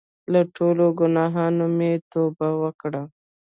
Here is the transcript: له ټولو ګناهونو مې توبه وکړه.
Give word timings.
له 0.31 0.41
ټولو 0.55 0.85
ګناهونو 0.99 1.65
مې 1.77 1.91
توبه 2.11 2.49
وکړه. 2.61 3.01